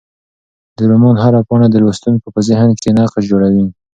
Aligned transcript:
د 0.77 0.79
رومان 0.91 1.15
هره 1.23 1.39
پاڼه 1.47 1.67
د 1.71 1.75
لوستونکي 1.83 2.27
په 2.35 2.41
ذهن 2.49 2.69
کې 2.81 2.89
نقش 2.97 3.23
جوړوي. 3.31 3.65